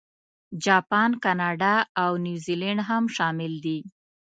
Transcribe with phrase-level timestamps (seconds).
[0.63, 3.77] جاپان، کاناډا، او نیوزیلانډ هم شامل دي.